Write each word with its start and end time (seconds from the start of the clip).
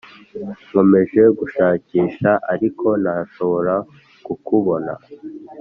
nkomeje 0.67 1.21
gushakisha 1.39 2.31
ariko 2.53 2.87
ntashobora 3.03 3.73
kukubona 4.25 4.93